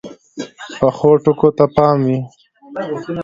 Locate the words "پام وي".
1.75-2.17